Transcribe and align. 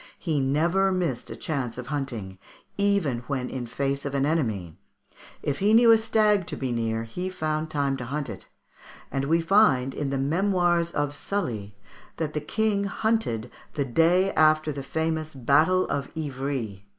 He 0.17 0.39
never 0.39 0.91
missed 0.91 1.29
a 1.29 1.35
chance 1.35 1.77
of 1.77 1.85
hunting, 1.93 2.39
"even 2.75 3.19
when 3.27 3.51
in 3.51 3.67
face 3.67 4.03
of 4.03 4.15
an 4.15 4.25
enemy. 4.25 4.79
If 5.43 5.59
he 5.59 5.75
knew 5.75 5.91
a 5.91 5.97
stag 5.99 6.47
to 6.47 6.55
be 6.55 6.71
near, 6.71 7.03
he 7.03 7.29
found 7.29 7.69
time 7.69 7.97
to 7.97 8.05
hunt 8.05 8.27
it," 8.27 8.47
and 9.11 9.25
we 9.25 9.41
find 9.41 9.93
in 9.93 10.09
the 10.09 10.17
"Memoirs 10.17 10.89
of 10.89 11.13
Sully" 11.13 11.77
that 12.17 12.33
the 12.33 12.41
King 12.41 12.85
hunted 12.85 13.51
the 13.75 13.85
day 13.85 14.33
after 14.33 14.71
the 14.71 14.81
famous 14.81 15.35
battle 15.35 15.85
of 15.85 16.09
Ivry. 16.17 16.87